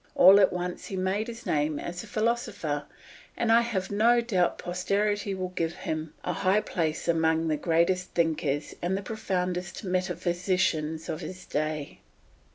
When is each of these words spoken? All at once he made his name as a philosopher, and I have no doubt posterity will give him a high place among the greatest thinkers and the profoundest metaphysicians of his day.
All 0.15 0.39
at 0.39 0.51
once 0.51 0.87
he 0.87 0.95
made 0.95 1.27
his 1.27 1.45
name 1.45 1.77
as 1.77 2.01
a 2.03 2.07
philosopher, 2.07 2.85
and 3.37 3.51
I 3.51 3.61
have 3.61 3.91
no 3.91 4.19
doubt 4.19 4.57
posterity 4.57 5.35
will 5.35 5.49
give 5.49 5.73
him 5.75 6.11
a 6.23 6.33
high 6.33 6.61
place 6.61 7.07
among 7.07 7.49
the 7.49 7.55
greatest 7.55 8.09
thinkers 8.15 8.73
and 8.81 8.97
the 8.97 9.03
profoundest 9.03 9.83
metaphysicians 9.83 11.07
of 11.07 11.21
his 11.21 11.45
day. 11.45 11.99